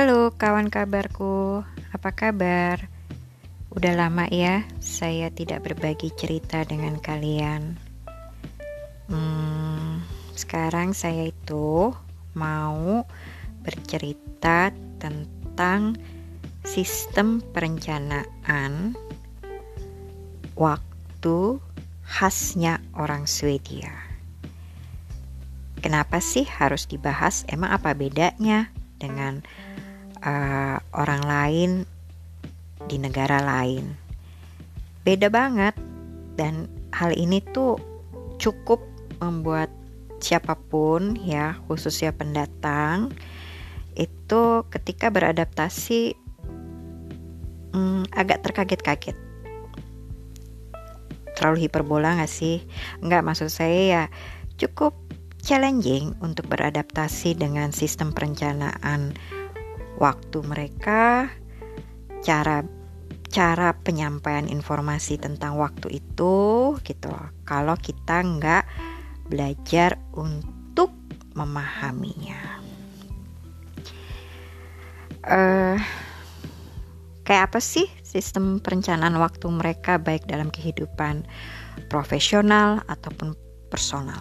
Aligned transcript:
Halo 0.00 0.32
kawan 0.32 0.72
kabarku, 0.72 1.60
apa 1.92 2.16
kabar? 2.16 2.88
Udah 3.68 3.92
lama 3.92 4.24
ya 4.32 4.64
saya 4.80 5.28
tidak 5.28 5.68
berbagi 5.68 6.08
cerita 6.16 6.64
dengan 6.64 6.96
kalian. 6.96 7.76
Hmm, 9.12 10.00
sekarang 10.32 10.96
saya 10.96 11.28
itu 11.28 11.92
mau 12.32 13.04
bercerita 13.60 14.72
tentang 14.96 16.00
sistem 16.64 17.44
perencanaan 17.52 18.96
waktu 20.56 21.60
khasnya 22.08 22.80
orang 22.96 23.28
Swedia. 23.28 23.92
Kenapa 25.84 26.24
sih 26.24 26.48
harus 26.48 26.88
dibahas? 26.88 27.44
Emang 27.52 27.76
apa 27.76 27.92
bedanya 27.92 28.72
dengan 28.96 29.44
uh, 30.24 30.78
orang 30.94 31.22
lain 31.24 31.70
di 32.86 32.96
negara 32.96 33.40
lain? 33.40 33.96
Beda 35.04 35.32
banget, 35.32 35.74
dan 36.36 36.68
hal 36.92 37.16
ini 37.16 37.40
tuh 37.52 37.80
cukup 38.36 38.84
membuat 39.20 39.72
siapa 40.20 40.56
pun 40.56 41.16
ya, 41.20 41.56
khususnya 41.68 42.12
pendatang, 42.12 43.12
itu 43.96 44.64
ketika 44.68 45.08
beradaptasi 45.08 46.14
hmm, 47.72 48.12
agak 48.12 48.44
terkaget-kaget. 48.44 49.16
Terlalu 51.36 51.68
hiperbola 51.68 52.20
gak 52.20 52.28
sih? 52.28 52.60
Enggak, 53.00 53.24
maksud 53.24 53.48
saya 53.48 53.80
ya 53.88 54.04
cukup 54.60 54.92
challenging 55.40 56.12
untuk 56.20 56.52
beradaptasi 56.52 57.32
dengan 57.32 57.72
sistem 57.72 58.12
perencanaan 58.12 59.16
waktu 60.00 60.40
mereka, 60.42 61.28
cara 62.24 62.64
cara 63.30 63.78
penyampaian 63.78 64.50
informasi 64.50 65.14
tentang 65.22 65.54
waktu 65.54 66.02
itu 66.02 66.74
gitu 66.82 67.08
Kalau 67.46 67.78
kita 67.78 68.26
nggak 68.26 68.64
belajar 69.30 70.02
untuk 70.18 70.90
memahaminya. 71.38 72.58
Uh, 75.20 75.78
kayak 77.22 77.52
apa 77.52 77.60
sih 77.62 77.86
sistem 78.02 78.58
perencanaan 78.58 79.14
waktu 79.20 79.46
mereka 79.46 80.00
baik 80.00 80.26
dalam 80.26 80.50
kehidupan 80.50 81.22
profesional 81.86 82.82
ataupun 82.90 83.38
personal? 83.70 84.18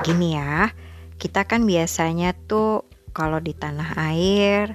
Gini 0.00 0.38
ya, 0.38 0.72
kita 1.20 1.44
kan 1.44 1.68
biasanya 1.68 2.32
tuh 2.48 2.88
kalau 3.14 3.38
di 3.38 3.54
tanah 3.54 3.94
air, 4.10 4.74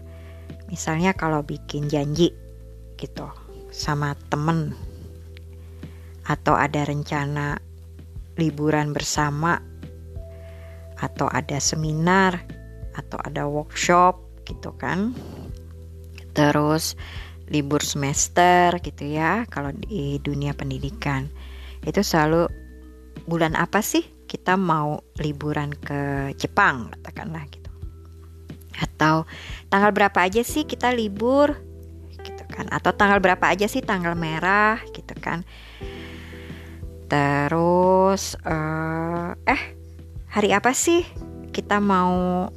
misalnya 0.72 1.12
kalau 1.12 1.44
bikin 1.44 1.92
janji 1.92 2.32
gitu 2.96 3.28
sama 3.70 4.16
temen 4.32 4.74
atau 6.24 6.56
ada 6.56 6.88
rencana 6.88 7.60
liburan 8.40 8.96
bersama 8.96 9.60
atau 11.00 11.28
ada 11.28 11.60
seminar 11.60 12.40
atau 12.96 13.20
ada 13.20 13.44
workshop 13.46 14.20
gitu 14.48 14.72
kan. 14.80 15.12
Terus 16.32 16.96
libur 17.50 17.84
semester 17.84 18.78
gitu 18.80 19.04
ya 19.10 19.44
kalau 19.52 19.76
di 19.76 20.22
dunia 20.24 20.56
pendidikan. 20.56 21.28
Itu 21.84 22.06
selalu 22.06 22.48
bulan 23.26 23.60
apa 23.60 23.84
sih 23.84 24.06
kita 24.30 24.54
mau 24.56 25.02
liburan 25.18 25.74
ke 25.74 26.32
Jepang 26.38 26.94
katakanlah 26.94 27.50
gitu 27.50 27.69
atau 29.00 29.24
tanggal 29.72 29.96
berapa 29.96 30.28
aja 30.28 30.44
sih 30.44 30.68
kita 30.68 30.92
libur 30.92 31.56
gitu 32.20 32.44
kan. 32.52 32.68
Atau 32.68 32.92
tanggal 32.92 33.24
berapa 33.24 33.48
aja 33.48 33.72
sih 33.72 33.80
tanggal 33.80 34.12
merah 34.20 34.84
gitu 34.92 35.16
kan. 35.24 35.48
Terus 37.08 38.36
uh, 38.44 39.40
eh 39.48 39.62
hari 40.28 40.52
apa 40.52 40.76
sih 40.76 41.08
kita 41.56 41.80
mau 41.80 42.52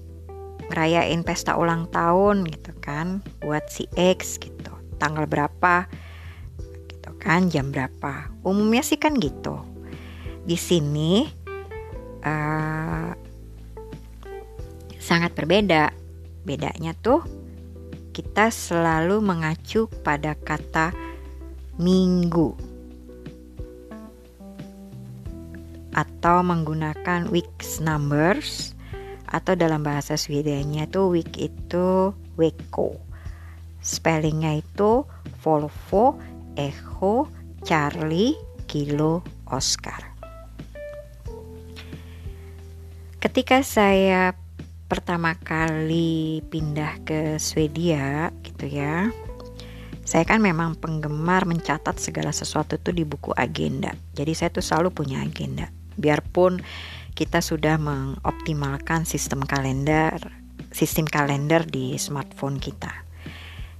ngerayain 0.66 1.22
pesta 1.22 1.54
ulang 1.54 1.86
tahun 1.94 2.42
gitu 2.50 2.74
kan 2.82 3.22
buat 3.38 3.70
si 3.70 3.86
X 3.94 4.42
gitu. 4.42 4.74
Tanggal 4.98 5.30
berapa 5.30 5.86
gitu 6.90 7.10
kan 7.22 7.46
jam 7.54 7.70
berapa. 7.70 8.34
Umumnya 8.42 8.82
sih 8.82 8.98
kan 8.98 9.14
gitu. 9.14 9.62
Di 10.42 10.58
sini 10.58 11.22
uh, 12.26 13.14
sangat 14.98 15.38
berbeda. 15.38 16.01
Bedanya 16.42 16.92
tuh 16.98 17.22
kita 18.12 18.52
selalu 18.52 19.24
mengacu 19.24 19.88
pada 20.02 20.36
kata 20.36 20.92
minggu 21.80 22.72
atau 25.92 26.40
menggunakan 26.40 27.28
weeks 27.28 27.80
numbers 27.80 28.72
atau 29.32 29.56
dalam 29.56 29.80
bahasa 29.80 30.16
Swedenya 30.16 30.88
tuh 30.88 31.08
week 31.12 31.36
itu 31.40 32.12
weko. 32.36 32.96
Spellingnya 33.80 34.60
itu 34.60 35.04
Volvo, 35.40 36.20
Echo, 36.54 37.26
Charlie, 37.64 38.36
Kilo, 38.68 39.24
Oscar. 39.48 40.12
Ketika 43.18 43.64
saya 43.64 44.34
pertama 44.92 45.32
kali 45.40 46.44
pindah 46.52 47.00
ke 47.08 47.40
Swedia 47.40 48.28
gitu 48.44 48.68
ya. 48.68 49.08
Saya 50.04 50.28
kan 50.28 50.44
memang 50.44 50.76
penggemar 50.76 51.48
mencatat 51.48 51.96
segala 51.96 52.28
sesuatu 52.28 52.76
itu 52.76 52.92
di 52.92 53.08
buku 53.08 53.32
agenda. 53.32 53.96
Jadi 54.12 54.36
saya 54.36 54.52
tuh 54.52 54.60
selalu 54.60 54.92
punya 54.92 55.24
agenda. 55.24 55.72
Biarpun 55.96 56.60
kita 57.16 57.40
sudah 57.40 57.80
mengoptimalkan 57.80 59.08
sistem 59.08 59.40
kalender, 59.48 60.20
sistem 60.76 61.08
kalender 61.08 61.64
di 61.64 61.96
smartphone 61.96 62.60
kita. 62.60 62.92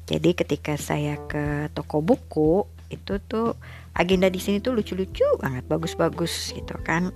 Jadi 0.08 0.32
ketika 0.32 0.80
saya 0.80 1.20
ke 1.28 1.68
toko 1.76 2.00
buku 2.00 2.64
itu 2.88 3.20
tuh 3.28 3.52
agenda 3.92 4.32
di 4.32 4.40
sini 4.40 4.64
tuh 4.64 4.72
lucu-lucu 4.72 5.28
banget, 5.44 5.68
bagus-bagus 5.68 6.56
gitu 6.56 6.72
kan. 6.80 7.12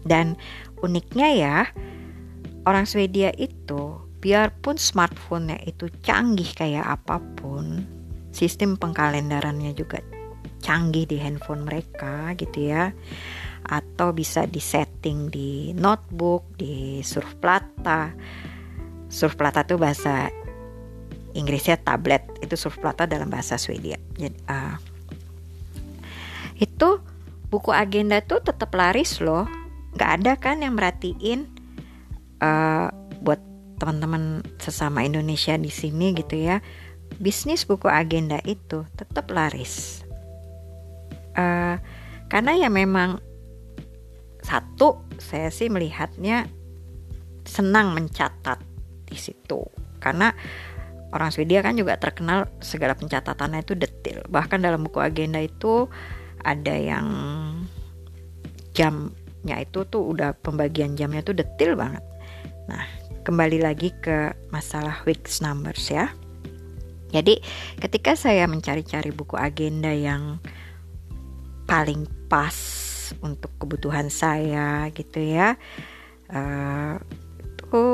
Dan 0.00 0.40
uniknya 0.80 1.28
ya, 1.36 1.58
orang 2.64 2.84
Swedia 2.88 3.32
itu 3.36 4.00
biarpun 4.20 4.80
smartphone-nya 4.80 5.60
itu 5.68 5.92
canggih 6.00 6.48
kayak 6.56 6.84
apa 6.84 7.20
pun, 7.36 7.84
sistem 8.32 8.80
pengkalendarannya 8.80 9.76
juga 9.76 10.00
canggih 10.64 11.04
di 11.04 11.20
handphone 11.20 11.68
mereka 11.68 12.32
gitu 12.40 12.72
ya. 12.72 12.92
Atau 13.64 14.12
bisa 14.12 14.44
disetting 14.44 15.32
di 15.32 15.72
notebook, 15.76 16.56
di 16.56 17.00
surfplata. 17.00 18.12
Surfplata 19.08 19.64
itu 19.64 19.76
bahasa 19.80 20.28
Inggrisnya 21.34 21.74
tablet, 21.82 22.22
itu 22.46 22.54
surfplata 22.54 23.10
dalam 23.10 23.26
bahasa 23.26 23.58
Swedia. 23.58 23.98
Jadi 24.14 24.38
uh, 24.46 24.78
itu 26.62 27.02
buku 27.50 27.70
agenda 27.74 28.22
tuh 28.22 28.42
tetap 28.42 28.70
laris 28.74 29.18
loh 29.18 29.46
nggak 29.94 30.10
ada 30.20 30.32
kan 30.34 30.58
yang 30.62 30.74
merhatiin 30.74 31.53
uh, 32.44 32.92
buat 33.24 33.40
teman-teman 33.80 34.44
sesama 34.60 35.02
Indonesia 35.02 35.56
di 35.56 35.72
sini 35.72 36.12
gitu 36.12 36.36
ya. 36.36 36.60
Bisnis 37.16 37.64
buku 37.64 37.88
agenda 37.88 38.40
itu 38.44 38.84
tetap 38.98 39.32
laris. 39.32 40.04
Uh, 41.34 41.80
karena 42.28 42.54
ya 42.54 42.68
memang 42.70 43.18
satu 44.44 45.02
saya 45.16 45.48
sih 45.48 45.72
melihatnya 45.72 46.46
senang 47.48 47.96
mencatat 47.96 48.60
di 49.08 49.16
situ. 49.16 49.64
Karena 50.00 50.36
orang 51.14 51.30
Swedia 51.32 51.64
kan 51.64 51.78
juga 51.78 51.96
terkenal 51.96 52.50
segala 52.60 52.98
pencatatannya 52.98 53.62
itu 53.62 53.78
detail 53.78 54.26
bahkan 54.26 54.58
dalam 54.58 54.82
buku 54.82 54.98
agenda 54.98 55.38
itu 55.38 55.86
ada 56.42 56.74
yang 56.74 57.06
jam 58.74 59.14
jamnya 59.44 59.60
itu 59.60 59.84
tuh 59.84 60.08
udah 60.08 60.32
pembagian 60.40 60.96
jamnya 60.96 61.20
tuh 61.20 61.36
detail 61.36 61.76
banget. 61.76 62.00
Nah, 62.68 62.84
kembali 63.24 63.60
lagi 63.60 63.92
ke 64.00 64.32
masalah 64.48 65.04
weeks 65.04 65.44
numbers 65.44 65.88
ya. 65.92 66.12
Jadi, 67.14 67.38
ketika 67.78 68.18
saya 68.18 68.48
mencari-cari 68.50 69.14
buku 69.14 69.38
agenda 69.38 69.94
yang 69.94 70.42
paling 71.64 72.10
pas 72.26 72.56
untuk 73.22 73.54
kebutuhan 73.60 74.10
saya 74.10 74.90
gitu 74.90 75.22
ya, 75.22 75.54
uh, 76.34 76.98
itu 77.38 77.84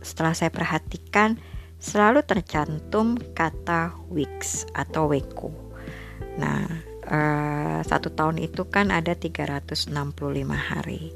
setelah 0.00 0.32
saya 0.32 0.54
perhatikan 0.54 1.36
selalu 1.80 2.22
tercantum 2.22 3.16
kata 3.34 3.90
weeks 4.12 4.68
atau 4.76 5.10
weko. 5.10 5.50
Nah, 6.38 6.62
uh, 7.10 7.80
satu 7.82 8.12
tahun 8.12 8.38
itu 8.38 8.68
kan 8.68 8.92
ada 8.94 9.16
365 9.16 9.90
hari. 10.54 11.10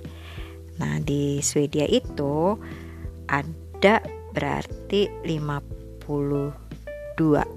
Nah 0.81 0.99
di 1.03 1.43
Swedia 1.44 1.87
itu 1.87 2.59
ada 3.31 4.03
berarti 4.35 5.06
52 5.23 6.91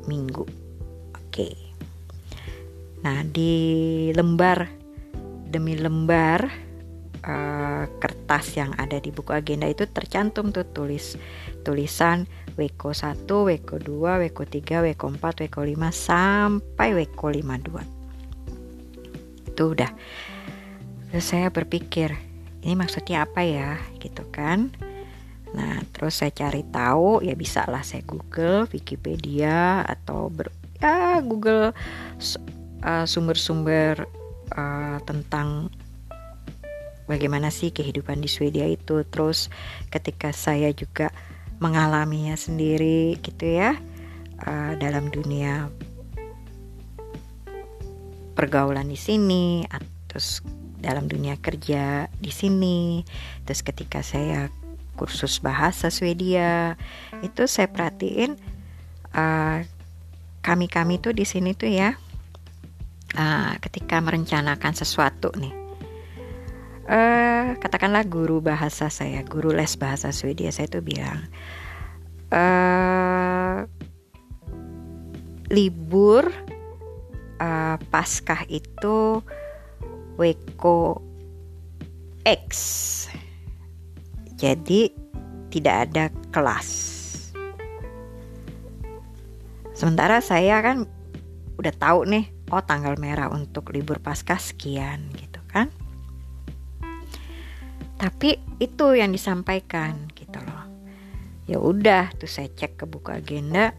minggu. 0.05 0.45
Oke. 1.17 1.49
Nah, 3.01 3.25
di 3.25 3.53
lembar 4.13 4.69
demi 5.47 5.79
lembar 5.79 6.43
uh, 7.23 7.87
kertas 8.03 8.59
yang 8.59 8.75
ada 8.75 8.99
di 8.99 9.15
buku 9.15 9.31
agenda 9.31 9.63
itu 9.69 9.87
tercantum 9.87 10.51
tuh 10.51 10.67
tulis 10.67 11.15
tulisan 11.61 12.27
Weko 12.57 12.89
1, 12.91 13.29
Weko 13.29 13.77
2, 13.77 14.17
Weko 14.27 14.43
3, 14.49 14.81
Weko 14.81 15.13
4, 15.13 15.45
Weko 15.45 15.61
5 15.61 15.93
sampai 15.93 16.97
Weko 16.97 17.29
52. 17.31 19.53
Itu 19.53 19.77
udah. 19.77 19.93
Terus 21.13 21.23
saya 21.23 21.53
berpikir, 21.53 22.17
ini 22.67 22.75
maksudnya 22.75 23.23
apa 23.23 23.47
ya? 23.47 23.79
Gitu 23.95 24.27
kan. 24.27 24.75
Nah, 25.55 25.79
terus 25.95 26.19
saya 26.19 26.35
cari 26.35 26.67
tahu, 26.67 27.23
ya 27.23 27.31
bisa 27.31 27.63
lah 27.71 27.79
saya 27.79 28.03
Google, 28.03 28.67
Wikipedia 28.67 29.87
atau 29.87 30.27
ber, 30.27 30.51
ya 30.83 31.23
Google 31.23 31.71
uh, 32.83 33.05
sumber-sumber 33.07 34.03
uh, 34.51 34.99
tentang 35.07 35.71
bagaimana 37.07 37.47
sih 37.47 37.71
kehidupan 37.71 38.19
di 38.19 38.27
Swedia 38.27 38.67
itu. 38.67 39.07
Terus 39.07 39.47
ketika 39.87 40.35
saya 40.35 40.75
juga 40.75 41.15
mengalaminya 41.63 42.35
sendiri 42.35 43.15
gitu 43.23 43.47
ya 43.47 43.79
uh, 44.43 44.75
dalam 44.77 45.07
dunia 45.07 45.71
pergaulan 48.37 48.91
di 48.91 48.99
sini, 48.99 49.65
terus 50.05 50.43
dalam 50.87 51.11
dunia 51.11 51.35
kerja 51.35 52.07
di 52.15 52.31
sini, 52.31 53.03
terus 53.43 53.59
ketika 53.59 53.99
saya 53.99 54.47
kursus 54.97 55.43
bahasa 55.43 55.93
Swedia 55.93 56.79
itu 57.21 57.45
saya 57.45 57.69
perhatiin 57.69 58.39
uh, 59.13 59.61
kami-kami 60.41 60.97
tuh 60.97 61.13
di 61.13 61.27
sini 61.27 61.53
tuh 61.53 61.69
ya 61.69 61.93
uh, 63.13 63.53
ketika 63.61 64.01
merencanakan 64.01 64.73
sesuatu 64.73 65.29
nih 65.37 65.53
uh, 66.89 67.53
katakanlah 67.61 68.01
guru 68.09 68.41
bahasa 68.41 68.89
saya 68.89 69.21
guru 69.21 69.53
les 69.53 69.77
bahasa 69.77 70.09
Swedia 70.09 70.49
saya 70.49 70.65
tuh 70.65 70.81
bilang 70.81 71.29
uh, 72.33 73.69
libur 75.53 76.27
uh, 77.37 77.77
paskah 77.93 78.43
itu 78.49 79.21
Weko 80.17 80.99
X 82.25 82.49
jadi 84.37 84.93
tidak 85.49 85.75
ada 85.89 86.13
kelas. 86.29 86.69
Sementara 89.73 90.21
saya 90.21 90.61
kan 90.61 90.85
udah 91.57 91.73
tahu 91.73 92.05
nih, 92.05 92.29
oh 92.53 92.61
tanggal 92.61 92.97
merah 93.01 93.33
untuk 93.33 93.73
libur 93.73 93.97
pasca 93.97 94.37
sekian 94.37 95.09
gitu 95.17 95.41
kan. 95.49 95.73
Tapi 97.97 98.37
itu 98.61 98.93
yang 98.93 99.09
disampaikan 99.09 100.05
gitu 100.13 100.37
loh. 100.37 100.69
Ya 101.49 101.57
udah 101.57 102.13
tuh 102.21 102.29
saya 102.29 102.53
cek 102.53 102.77
ke 102.77 102.85
buku 102.85 103.09
agenda. 103.09 103.73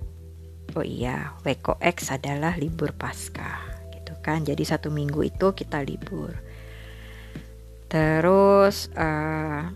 Oh 0.74 0.82
iya, 0.82 1.38
Weko 1.46 1.78
X 1.78 2.10
adalah 2.10 2.58
libur 2.58 2.94
pasca 2.98 3.77
kan. 4.28 4.44
Jadi 4.44 4.62
satu 4.68 4.92
minggu 4.92 5.24
itu 5.24 5.56
kita 5.56 5.80
libur. 5.80 6.36
Terus 7.88 8.92
uh, 8.92 9.72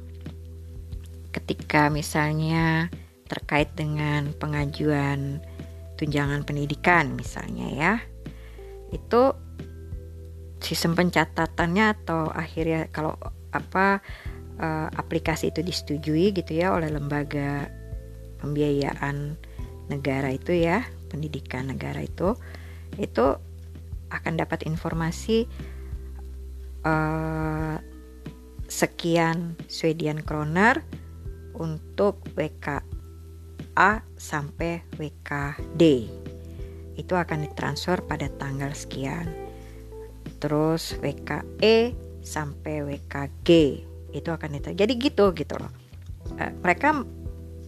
ketika 1.32 1.88
misalnya 1.88 2.92
terkait 3.24 3.72
dengan 3.72 4.36
pengajuan 4.36 5.40
tunjangan 5.96 6.44
pendidikan 6.44 7.16
misalnya 7.16 7.66
ya 7.72 7.94
itu 8.92 9.32
sistem 10.60 10.92
pencatatannya 10.92 11.96
atau 11.96 12.28
akhirnya 12.28 12.92
kalau 12.92 13.16
apa 13.56 14.04
uh, 14.60 14.88
aplikasi 14.92 15.48
itu 15.48 15.64
disetujui 15.64 16.36
gitu 16.36 16.52
ya 16.52 16.76
oleh 16.76 16.92
lembaga 16.92 17.72
pembiayaan 18.44 19.40
negara 19.88 20.36
itu 20.36 20.52
ya 20.52 20.84
pendidikan 21.08 21.72
negara 21.72 22.04
itu 22.04 22.36
itu 23.00 23.40
akan 24.12 24.36
dapat 24.36 24.68
informasi 24.68 25.48
uh, 26.84 27.80
sekian 28.68 29.56
Swedian 29.68 30.24
kroner 30.24 30.80
untuk 31.56 32.24
WKA 32.32 34.00
sampai 34.16 34.80
WKD 34.96 35.82
itu 36.96 37.14
akan 37.16 37.48
ditransfer 37.48 38.04
pada 38.04 38.28
tanggal 38.36 38.72
sekian. 38.72 39.28
Terus 40.40 40.96
WKE 41.00 41.96
sampai 42.24 42.84
WKG 42.84 43.48
itu 44.12 44.28
akan 44.28 44.56
ditransfer 44.56 44.84
jadi 44.86 44.94
gitu 44.96 45.32
gitu 45.32 45.54
loh. 45.56 45.72
E, 46.36 46.52
mereka 46.60 47.04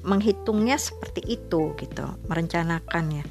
menghitungnya 0.05 0.77
seperti 0.77 1.25
itu 1.41 1.73
gitu 1.81 2.05
merencanakannya. 2.29 3.25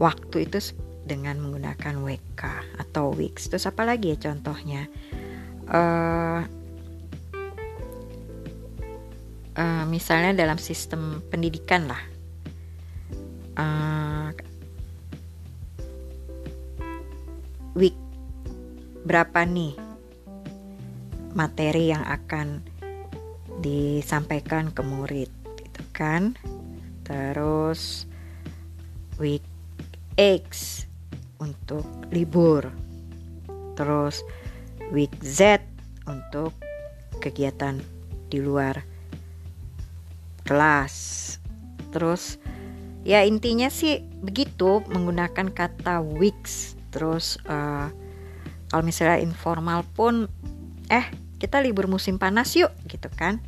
Waktu 0.00 0.48
itu 0.48 0.58
dengan 1.02 1.38
menggunakan 1.42 1.98
WK 1.98 2.42
atau 2.78 3.10
Wix 3.10 3.50
terus 3.50 3.66
apa 3.66 3.82
lagi 3.82 4.14
ya 4.14 4.18
contohnya? 4.30 4.86
Uh, 5.66 6.42
uh, 9.58 9.84
misalnya 9.90 10.46
dalam 10.46 10.58
sistem 10.58 11.22
pendidikan 11.26 11.90
lah. 11.90 12.02
Uh, 13.52 14.32
week 17.76 17.96
berapa 19.04 19.44
nih 19.44 19.76
materi 21.32 21.92
yang 21.92 22.04
akan 22.04 22.64
disampaikan 23.60 24.70
ke 24.72 24.82
murid 24.84 25.30
gitu 25.58 25.82
kan? 25.92 26.36
Terus 27.02 28.06
week 29.18 29.44
X 30.16 30.84
untuk 31.42 31.82
libur 32.14 32.70
terus 33.74 34.22
week 34.94 35.10
Z 35.24 35.58
untuk 36.06 36.54
kegiatan 37.18 37.82
di 38.30 38.38
luar 38.38 38.82
kelas. 40.46 40.94
Terus 41.90 42.38
ya 43.02 43.26
intinya 43.26 43.66
sih 43.66 44.02
begitu 44.22 44.84
menggunakan 44.86 45.50
kata 45.50 46.04
weeks. 46.04 46.78
Terus 46.92 47.40
uh, 47.48 47.88
kalau 48.70 48.82
misalnya 48.84 49.20
informal 49.20 49.84
pun 49.96 50.28
eh 50.92 51.06
kita 51.40 51.58
libur 51.58 51.90
musim 51.90 52.20
panas 52.20 52.54
yuk 52.54 52.70
gitu 52.86 53.08
kan. 53.12 53.40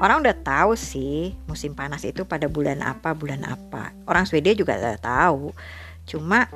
Orang 0.00 0.24
udah 0.24 0.34
tahu 0.34 0.74
sih 0.74 1.36
musim 1.46 1.78
panas 1.78 2.02
itu 2.02 2.26
pada 2.26 2.50
bulan 2.50 2.82
apa, 2.82 3.14
bulan 3.14 3.46
apa. 3.46 3.94
Orang 4.08 4.26
Swedia 4.26 4.56
juga 4.56 4.74
udah 4.78 4.98
tahu. 4.98 5.54
Cuma 6.08 6.50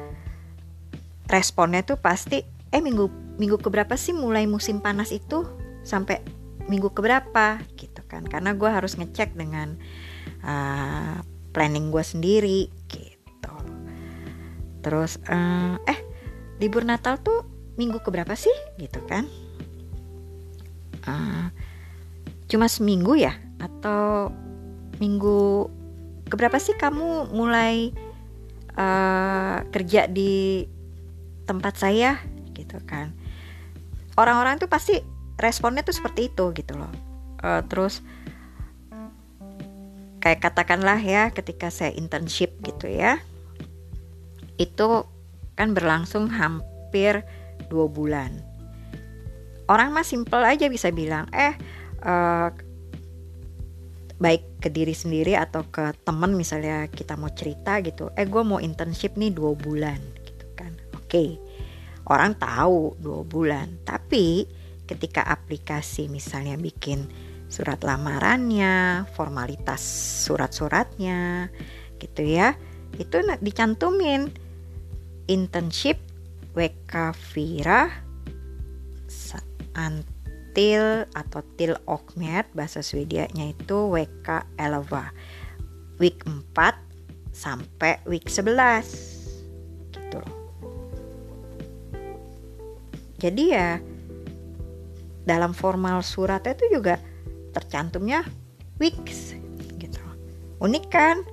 responnya 1.26 1.82
tuh 1.82 1.98
pasti 1.98 2.42
eh 2.70 2.82
minggu 2.82 3.36
minggu 3.36 3.60
keberapa 3.60 3.94
sih 3.94 4.16
mulai 4.16 4.48
musim 4.48 4.80
panas 4.80 5.12
itu? 5.12 5.46
Sampai 5.86 6.22
minggu 6.66 6.90
keberapa? 6.90 7.62
Gitu 7.78 8.02
kan. 8.06 8.26
Karena 8.26 8.54
gue 8.56 8.70
harus 8.70 8.98
ngecek 8.98 9.38
dengan 9.38 9.78
uh, 10.42 11.22
planning 11.54 11.92
gue 11.94 12.04
sendiri 12.04 12.60
gitu. 12.90 13.54
Terus 14.82 15.18
uh, 15.30 15.78
eh 15.86 15.98
libur 16.58 16.82
Natal 16.86 17.20
tuh 17.20 17.44
minggu 17.78 18.02
keberapa 18.02 18.34
sih? 18.34 18.54
Gitu 18.80 19.02
kan. 19.06 19.26
Uh, 21.06 21.50
cuma 22.50 22.66
seminggu 22.66 23.14
ya? 23.14 23.34
Atau 23.62 24.32
minggu 24.98 25.70
keberapa 26.26 26.58
sih 26.58 26.74
kamu 26.74 27.30
mulai 27.30 27.94
uh, 28.74 29.62
kerja 29.70 30.10
di 30.10 30.66
tempat 31.46 31.78
saya 31.78 32.20
gitu 32.52 32.82
kan. 32.84 33.14
Orang-orang 34.18 34.58
tuh 34.58 34.68
pasti 34.68 34.98
responnya 35.40 35.86
tuh 35.86 35.94
seperti 35.94 36.28
itu 36.28 36.52
gitu 36.52 36.74
loh. 36.76 36.92
Uh, 37.40 37.62
terus 37.70 38.02
kayak 40.18 40.42
katakanlah 40.42 40.98
ya 40.98 41.30
ketika 41.30 41.70
saya 41.70 41.94
internship 41.94 42.58
gitu 42.66 42.90
ya 42.90 43.22
itu 44.58 45.06
kan 45.54 45.70
berlangsung 45.76 46.26
hampir 46.32 47.22
dua 47.70 47.86
bulan. 47.86 48.34
Orang 49.70 49.94
mah 49.94 50.06
simple 50.06 50.42
aja 50.42 50.66
bisa 50.66 50.90
bilang 50.90 51.30
eh 51.30 51.54
uh, 52.02 52.50
baik 54.16 54.64
ke 54.64 54.68
diri 54.72 54.96
sendiri 54.96 55.36
atau 55.36 55.62
ke 55.68 55.92
temen 56.02 56.32
misalnya 56.32 56.88
kita 56.88 57.20
mau 57.20 57.28
cerita 57.36 57.84
gitu 57.84 58.08
eh 58.16 58.24
gue 58.24 58.40
mau 58.40 58.56
internship 58.56 59.12
nih 59.20 59.28
dua 59.28 59.52
bulan 59.52 60.00
oke 61.06 61.24
orang 62.10 62.38
tahu 62.38 62.94
dua 62.98 63.22
bulan. 63.26 63.82
Tapi 63.82 64.46
ketika 64.86 65.26
aplikasi 65.26 66.06
misalnya 66.06 66.54
bikin 66.54 67.10
surat 67.46 67.82
lamarannya, 67.82 69.06
formalitas 69.14 69.82
surat-suratnya, 70.26 71.50
gitu 71.98 72.22
ya. 72.26 72.54
Itu 72.96 73.22
dicantumin. 73.42 74.30
Internship 75.26 75.98
WK 76.54 77.10
Vira 77.34 77.90
antil 79.76 81.04
atau 81.12 81.42
til 81.58 81.76
okmet 81.84 82.48
bahasa 82.54 82.80
Swedianya 82.80 83.50
itu 83.52 83.90
WK 83.90 84.46
Elva. 84.56 85.10
Week 85.98 86.22
4 86.22 86.54
sampai 87.34 88.00
week 88.06 88.30
11 88.30 88.86
gitu 89.92 90.16
loh 90.22 90.35
jadi 93.16 93.44
ya 93.48 93.70
dalam 95.26 95.56
formal 95.56 96.04
suratnya 96.06 96.54
itu 96.54 96.78
juga 96.78 97.02
tercantumnya 97.56 98.22
weeks 98.78 99.34
gitu. 99.80 100.00
Unik 100.60 100.86
kan? 100.92 101.24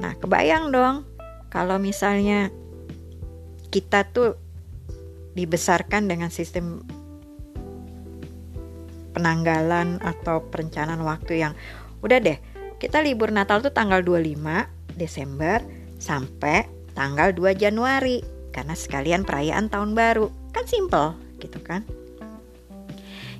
Nah 0.00 0.16
kebayang 0.18 0.72
dong 0.72 1.04
kalau 1.52 1.76
misalnya 1.76 2.48
kita 3.68 4.08
tuh 4.10 4.36
dibesarkan 5.32 6.08
dengan 6.08 6.28
sistem 6.28 6.84
penanggalan 9.12 10.00
atau 10.00 10.44
perencanaan 10.48 11.04
waktu 11.04 11.44
yang 11.44 11.52
udah 12.00 12.18
deh 12.20 12.40
kita 12.80 13.04
libur 13.04 13.30
Natal 13.30 13.60
tuh 13.60 13.70
tanggal 13.70 14.00
25 14.02 14.96
Desember 14.96 15.62
sampai 16.00 16.66
tanggal 16.96 17.30
2 17.32 17.54
Januari 17.54 18.24
karena 18.52 18.76
sekalian 18.76 19.24
perayaan 19.24 19.72
tahun 19.72 19.94
baru 19.96 20.41
kan 20.52 20.64
simple 20.68 21.16
gitu 21.40 21.58
kan. 21.64 21.82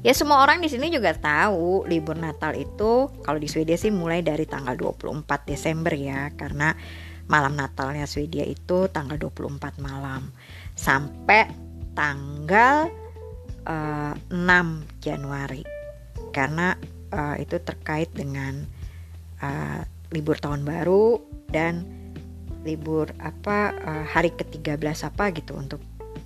Ya 0.02 0.11
semua 0.19 0.42
orang 0.42 0.59
di 0.59 0.66
sini 0.66 0.90
juga 0.90 1.14
tahu 1.14 1.87
libur 1.87 2.19
Natal 2.19 2.59
itu 2.59 3.07
kalau 3.23 3.38
di 3.38 3.47
Swedia 3.47 3.78
sih 3.78 3.95
mulai 3.95 4.19
dari 4.19 4.42
tanggal 4.50 4.75
24 4.75 5.23
Desember 5.47 5.95
ya 5.95 6.35
karena 6.35 6.75
malam 7.31 7.54
Natalnya 7.54 8.11
Swedia 8.11 8.42
itu 8.42 8.90
tanggal 8.90 9.14
24 9.14 9.78
malam. 9.78 10.35
Sampai 10.75 11.47
tanggal 11.95 12.90
uh, 13.69 14.14
eh, 14.19 14.35
6 14.35 14.99
Januari. 14.99 15.62
Karena 16.35 16.75
uh, 17.14 17.38
itu 17.38 17.62
terkait 17.62 18.11
dengan 18.11 18.66
uh, 19.38 19.87
libur 20.11 20.35
tahun 20.35 20.66
baru 20.66 21.23
dan 21.54 21.87
libur 22.66 23.11
apa 23.23 23.75
uh, 23.75 24.04
hari 24.07 24.35
ke-13 24.35 25.14
apa 25.14 25.31
gitu 25.35 25.54
untuk 25.54 25.78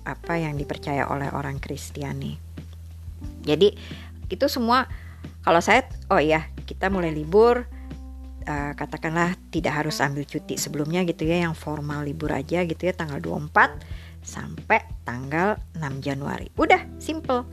apa 0.07 0.39
yang 0.39 0.55
dipercaya 0.55 1.11
oleh 1.11 1.27
orang 1.35 1.59
Kristiani. 1.59 2.39
Jadi 3.43 3.75
itu 4.31 4.45
semua 4.47 4.87
kalau 5.43 5.59
saya 5.59 5.87
oh 6.11 6.19
ya 6.19 6.47
kita 6.63 6.87
mulai 6.87 7.11
libur 7.11 7.67
uh, 8.47 8.71
katakanlah 8.75 9.35
tidak 9.51 9.83
harus 9.83 9.99
ambil 9.99 10.23
cuti 10.23 10.55
sebelumnya 10.55 11.03
gitu 11.03 11.27
ya 11.27 11.43
yang 11.47 11.55
formal 11.55 12.03
libur 12.07 12.31
aja 12.31 12.63
gitu 12.63 12.87
ya 12.87 12.95
tanggal 12.95 13.19
24 13.19 14.07
sampai 14.23 14.83
tanggal 15.07 15.55
6 15.75 16.03
Januari. 16.03 16.51
Udah, 16.59 16.83
simple. 16.99 17.47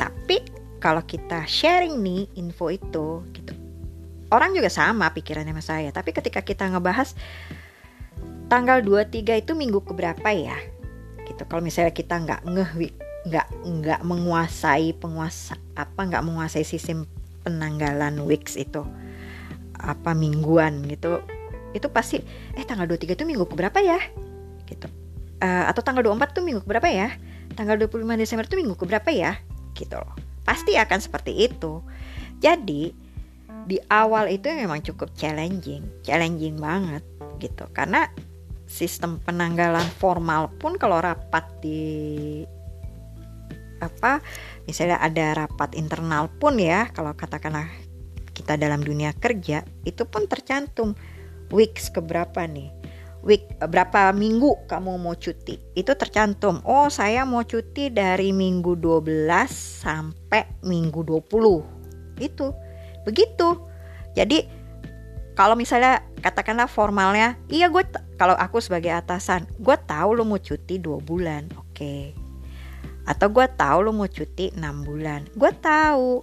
Tapi 0.00 0.40
kalau 0.80 1.04
kita 1.04 1.44
sharing 1.44 2.00
nih 2.00 2.24
info 2.40 2.72
itu 2.72 3.20
gitu. 3.36 3.52
Orang 4.32 4.54
juga 4.56 4.70
sama 4.70 5.10
pikirannya 5.10 5.52
sama 5.52 5.64
saya, 5.64 5.90
tapi 5.90 6.14
ketika 6.14 6.40
kita 6.40 6.70
ngebahas 6.70 7.18
tanggal 8.46 8.80
23 8.80 9.42
itu 9.42 9.52
minggu 9.58 9.82
keberapa 9.82 10.30
ya? 10.30 10.56
Gitu. 11.40 11.48
Kalau 11.48 11.64
misalnya 11.64 11.96
kita 11.96 12.20
nggak 12.20 12.40
ngeh 12.44 12.70
nggak 13.20 13.46
nggak 13.64 14.00
menguasai 14.04 14.96
penguasa 14.96 15.56
apa 15.76 16.00
nggak 16.08 16.24
menguasai 16.24 16.64
sistem 16.64 17.08
penanggalan 17.44 18.20
weeks 18.24 18.56
itu 18.56 18.84
apa 19.76 20.12
mingguan 20.12 20.84
gitu 20.88 21.20
itu 21.76 21.88
pasti 21.92 22.20
eh 22.56 22.64
tanggal 22.64 22.88
23 22.88 23.16
itu 23.16 23.24
minggu 23.28 23.44
keberapa 23.48 23.76
ya 23.80 24.00
gitu 24.68 24.88
uh, 25.40 25.64
atau 25.68 25.80
tanggal 25.80 26.04
24 26.04 26.36
tuh 26.36 26.44
minggu 26.44 26.62
berapa 26.64 26.86
ya? 26.86 27.08
Tanggal 27.56 27.80
25 27.80 28.20
Desember 28.20 28.44
tuh 28.46 28.60
minggu 28.60 28.76
berapa 28.76 29.10
ya? 29.10 29.40
Gitu 29.74 29.96
loh. 29.96 30.14
Pasti 30.44 30.76
akan 30.76 31.00
seperti 31.00 31.50
itu. 31.50 31.82
Jadi 32.40 32.92
di 33.66 33.76
awal 33.92 34.32
itu 34.32 34.48
memang 34.48 34.80
cukup 34.80 35.12
challenging, 35.16 35.84
challenging 36.04 36.56
banget 36.56 37.02
gitu. 37.42 37.68
Karena 37.74 38.08
sistem 38.70 39.18
penanggalan 39.18 39.84
formal 39.98 40.46
pun 40.62 40.78
kalau 40.78 41.02
rapat 41.02 41.42
di 41.58 41.82
apa 43.82 44.22
misalnya 44.68 45.02
ada 45.02 45.44
rapat 45.44 45.74
internal 45.74 46.30
pun 46.38 46.54
ya 46.60 46.86
kalau 46.94 47.10
katakanlah 47.16 47.66
kita 48.30 48.54
dalam 48.54 48.80
dunia 48.80 49.10
kerja 49.18 49.66
itu 49.82 50.06
pun 50.06 50.30
tercantum. 50.30 50.94
Weeks 51.50 51.90
keberapa 51.90 52.46
nih? 52.46 52.70
Week 53.26 53.42
berapa 53.58 54.14
minggu 54.14 54.70
kamu 54.70 54.96
mau 55.02 55.18
cuti? 55.18 55.58
Itu 55.74 55.98
tercantum. 55.98 56.62
Oh 56.62 56.86
saya 56.88 57.26
mau 57.26 57.42
cuti 57.42 57.90
dari 57.90 58.30
minggu 58.30 58.78
12 58.78 59.26
sampai 59.84 60.62
minggu 60.64 61.02
20 61.04 62.22
itu. 62.22 62.46
Begitu. 63.02 63.48
Jadi 64.14 64.46
kalau 65.34 65.58
misalnya 65.58 66.00
katakanlah 66.22 66.68
formalnya 66.68 67.36
iya 67.48 67.68
gue 67.68 67.84
kalau 68.20 68.36
aku 68.36 68.60
sebagai 68.60 68.92
atasan 68.92 69.48
gue 69.56 69.72
tahu 69.88 70.20
lo 70.20 70.28
mau 70.28 70.36
cuti 70.36 70.76
dua 70.76 71.00
bulan 71.00 71.48
oke. 71.56 71.72
Okay. 71.72 72.12
atau 73.08 73.32
gue 73.32 73.48
tahu 73.56 73.88
lo 73.88 73.96
mau 73.96 74.04
cuti 74.12 74.52
enam 74.52 74.84
bulan 74.84 75.24
gue 75.32 75.52
tahu. 75.64 76.20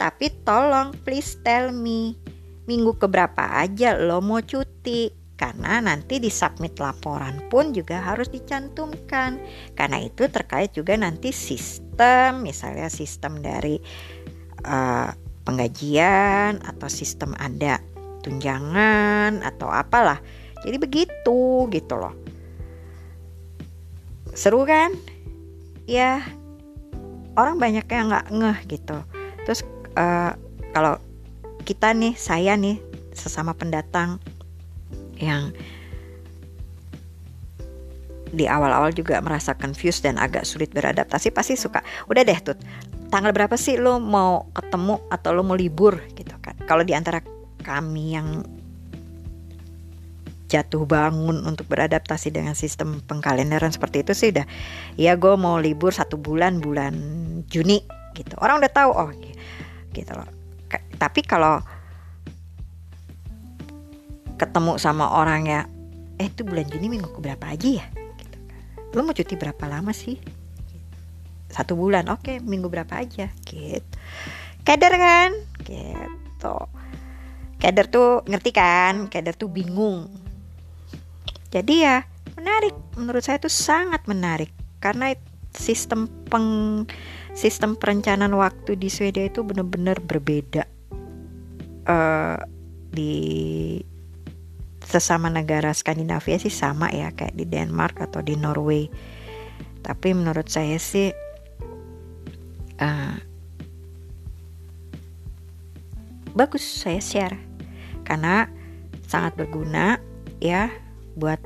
Tapi 0.00 0.28
tolong 0.44 0.96
please 1.04 1.36
tell 1.44 1.68
me 1.68 2.16
minggu 2.64 2.96
keberapa 2.96 3.60
aja 3.60 3.92
lo 4.00 4.24
mau 4.24 4.40
cuti? 4.40 5.12
Karena 5.36 5.84
nanti 5.84 6.16
di 6.16 6.32
submit 6.32 6.80
laporan 6.80 7.44
pun 7.52 7.76
juga 7.76 8.00
harus 8.00 8.32
dicantumkan. 8.32 9.36
Karena 9.76 10.00
itu 10.00 10.24
terkait 10.32 10.72
juga 10.72 10.96
nanti 10.96 11.28
sistem 11.28 12.40
misalnya 12.40 12.88
sistem 12.88 13.44
dari 13.44 13.76
uh, 14.64 15.12
penggajian 15.44 16.64
atau 16.64 16.88
sistem 16.88 17.36
ada 17.36 17.84
tunjangan 18.24 19.44
atau 19.44 19.68
apalah 19.68 20.18
jadi 20.66 20.76
begitu 20.82 21.70
gitu 21.70 21.94
loh. 21.94 22.12
Seru 24.34 24.66
kan? 24.66 24.92
Ya 25.86 26.26
orang 27.38 27.62
banyak 27.62 27.86
yang 27.86 28.10
nggak 28.10 28.26
ngeh 28.34 28.58
gitu. 28.74 28.98
Terus 29.46 29.62
uh, 29.94 30.34
kalau 30.74 30.98
kita 31.62 31.94
nih 31.94 32.18
saya 32.18 32.58
nih 32.58 32.82
sesama 33.14 33.54
pendatang 33.54 34.18
yang 35.16 35.54
di 38.34 38.44
awal-awal 38.50 38.90
juga 38.92 39.22
merasa 39.22 39.54
confused 39.54 40.02
dan 40.04 40.18
agak 40.18 40.44
sulit 40.44 40.68
beradaptasi 40.74 41.30
pasti 41.32 41.54
suka 41.54 41.80
udah 42.10 42.26
deh 42.26 42.36
tuh 42.42 42.58
tanggal 43.08 43.30
berapa 43.30 43.54
sih 43.54 43.78
lo 43.78 44.02
mau 44.02 44.50
ketemu 44.50 44.98
atau 45.08 45.30
lo 45.30 45.46
mau 45.46 45.54
libur? 45.54 46.02
Gitu 46.12 46.34
kan. 46.42 46.58
Kalau 46.66 46.82
di 46.82 46.92
antara 46.92 47.22
kami 47.62 48.18
yang 48.18 48.42
jatuh 50.46 50.86
bangun 50.86 51.42
untuk 51.42 51.66
beradaptasi 51.66 52.30
dengan 52.30 52.54
sistem 52.54 53.02
pengkalenderan 53.02 53.74
seperti 53.74 54.06
itu 54.06 54.12
sih 54.14 54.30
udah. 54.30 54.46
Ya 54.94 55.18
gue 55.18 55.34
mau 55.34 55.58
libur 55.58 55.90
satu 55.90 56.14
bulan 56.14 56.62
bulan 56.62 56.94
Juni 57.50 57.82
gitu. 58.14 58.34
Orang 58.38 58.62
udah 58.62 58.70
tahu 58.70 58.90
oh 58.94 59.10
gitu 59.90 60.12
loh. 60.14 60.28
Tapi 60.96 61.20
kalau 61.26 61.60
ketemu 64.38 64.78
sama 64.78 65.18
orang 65.18 65.42
ya 65.48 65.60
eh 66.16 66.30
itu 66.30 66.46
bulan 66.46 66.66
Juni 66.70 66.86
minggu 66.94 67.18
berapa 67.18 67.42
aja 67.42 67.82
ya? 67.82 67.86
Gitu 68.16 68.38
kan. 68.46 68.94
lo 68.94 69.00
mau 69.02 69.12
cuti 69.12 69.34
berapa 69.34 69.64
lama 69.66 69.90
sih? 69.90 70.16
Satu 71.50 71.74
bulan. 71.74 72.06
Oke 72.14 72.38
minggu 72.38 72.70
berapa 72.70 73.02
aja? 73.02 73.34
Gitu. 73.42 73.82
Keder 74.62 74.94
kan? 74.94 75.30
Gitu. 75.66 76.56
Keder 77.58 77.86
tuh 77.90 78.22
ngerti 78.30 78.50
kan? 78.54 79.10
Keder 79.10 79.34
tuh 79.34 79.50
bingung 79.50 80.25
jadi 81.50 81.74
ya 81.74 81.96
menarik. 82.36 82.74
Menurut 82.94 83.22
saya 83.24 83.40
itu 83.40 83.50
sangat 83.50 84.04
menarik. 84.06 84.52
Karena 84.78 85.14
sistem 85.56 86.06
peng 86.28 86.84
sistem 87.32 87.76
perencanaan 87.76 88.36
waktu 88.36 88.76
di 88.76 88.92
Swedia 88.92 89.28
itu 89.28 89.40
benar-benar 89.40 90.00
berbeda 90.04 90.68
uh, 91.88 92.40
di 92.92 93.12
sesama 94.84 95.32
negara 95.32 95.72
Skandinavia 95.72 96.38
sih 96.38 96.52
sama 96.52 96.92
ya 96.92 97.10
kayak 97.10 97.34
di 97.34 97.44
Denmark 97.48 97.98
atau 97.98 98.20
di 98.22 98.36
Norway. 98.38 98.86
Tapi 99.82 100.08
menurut 100.12 100.46
saya 100.46 100.76
sih 100.78 101.10
uh, 102.80 103.16
bagus 106.36 106.62
saya 106.62 107.00
share. 107.00 107.38
Karena 108.06 108.46
sangat 109.10 109.34
berguna 109.34 109.98
ya 110.38 110.70
buat 111.16 111.40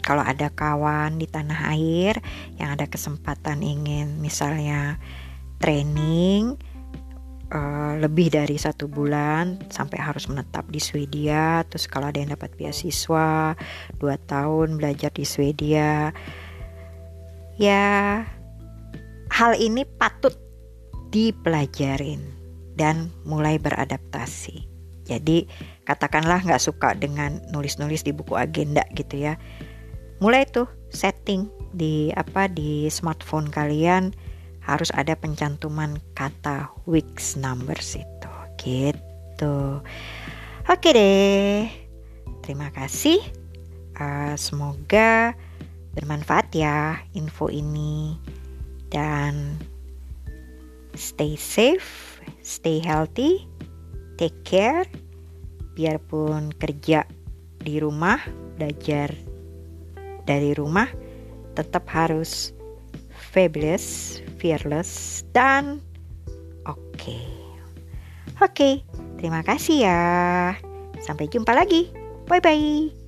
kalau 0.00 0.26
ada 0.26 0.50
kawan 0.50 1.22
di 1.22 1.30
tanah 1.30 1.70
air 1.70 2.18
yang 2.58 2.74
ada 2.74 2.90
kesempatan 2.90 3.62
ingin 3.62 4.18
misalnya 4.18 4.98
training 5.62 6.58
uh, 7.52 7.94
lebih 8.00 8.32
dari 8.32 8.56
satu 8.56 8.88
bulan 8.88 9.60
sampai 9.68 9.98
harus 10.00 10.26
menetap 10.30 10.66
di 10.70 10.80
Swedia. 10.80 11.62
Terus 11.68 11.86
kalau 11.86 12.10
ada 12.10 12.18
yang 12.18 12.32
dapat 12.32 12.54
beasiswa 12.56 13.54
dua 13.98 14.16
tahun 14.26 14.80
belajar 14.80 15.12
di 15.12 15.26
Swedia, 15.26 16.14
ya 17.60 18.24
hal 19.30 19.52
ini 19.58 19.84
patut 19.84 20.34
dipelajarin 21.10 22.22
dan 22.78 23.10
mulai 23.26 23.58
beradaptasi. 23.58 24.69
Jadi 25.10 25.50
katakanlah 25.82 26.46
nggak 26.46 26.62
suka 26.62 26.94
dengan 26.94 27.42
nulis-nulis 27.50 28.06
di 28.06 28.14
buku 28.14 28.38
agenda 28.38 28.86
gitu 28.94 29.18
ya. 29.18 29.34
Mulai 30.22 30.46
tuh 30.46 30.70
setting 30.94 31.50
di 31.74 32.14
apa 32.14 32.46
di 32.46 32.86
smartphone 32.86 33.50
kalian 33.50 34.14
harus 34.62 34.94
ada 34.94 35.18
pencantuman 35.18 35.98
kata 36.14 36.70
weeks 36.86 37.34
numbers 37.34 37.98
itu 37.98 38.32
gitu. 38.60 39.82
Oke 40.70 40.88
deh. 40.94 41.66
Terima 42.44 42.70
kasih. 42.70 43.18
Uh, 44.00 44.32
semoga 44.38 45.34
bermanfaat 45.92 46.54
ya 46.54 47.02
info 47.12 47.50
ini 47.50 48.16
dan 48.88 49.60
stay 50.96 51.36
safe, 51.36 52.20
stay 52.40 52.80
healthy, 52.80 53.44
take 54.20 54.44
care. 54.44 54.84
Biarpun 55.72 56.52
kerja 56.60 57.08
di 57.56 57.80
rumah, 57.80 58.20
belajar 58.60 59.16
dari 60.28 60.52
rumah, 60.52 60.92
tetap 61.56 61.88
harus 61.88 62.52
fabulous, 63.32 64.20
fearless, 64.36 65.24
dan 65.32 65.80
oke. 66.68 66.76
Okay. 67.00 67.24
Oke, 68.40 68.56
okay, 68.56 68.74
terima 69.20 69.40
kasih 69.40 69.88
ya. 69.88 70.00
Sampai 71.00 71.28
jumpa 71.28 71.56
lagi. 71.56 71.88
Bye 72.28 72.40
bye. 72.44 72.99